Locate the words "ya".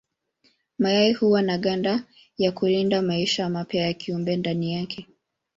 2.37-2.51, 3.85-3.93